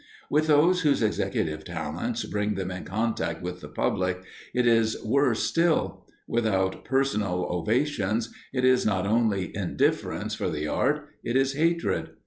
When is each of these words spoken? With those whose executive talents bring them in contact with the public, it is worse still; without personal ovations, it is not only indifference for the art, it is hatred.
With 0.31 0.47
those 0.47 0.81
whose 0.81 1.03
executive 1.03 1.63
talents 1.63 2.23
bring 2.25 2.55
them 2.55 2.71
in 2.71 2.85
contact 2.85 3.43
with 3.43 3.61
the 3.61 3.67
public, 3.67 4.19
it 4.51 4.65
is 4.65 4.97
worse 5.03 5.43
still; 5.43 6.07
without 6.27 6.83
personal 6.83 7.45
ovations, 7.51 8.33
it 8.51 8.65
is 8.65 8.83
not 8.83 9.05
only 9.05 9.55
indifference 9.55 10.33
for 10.33 10.49
the 10.49 10.67
art, 10.67 11.07
it 11.23 11.35
is 11.35 11.53
hatred. 11.53 12.13